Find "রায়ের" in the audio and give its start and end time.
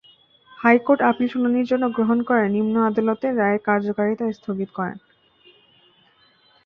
3.37-3.61